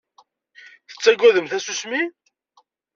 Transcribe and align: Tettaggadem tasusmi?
Tettaggadem 0.89 1.47
tasusmi? 1.47 2.01